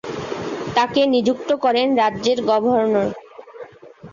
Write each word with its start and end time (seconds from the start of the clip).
তাকে 0.75 1.01
নিযুক্ত 1.13 1.49
করেন 1.63 1.87
রাজ্যের 1.97 2.39
গভর্নর। 2.49 3.07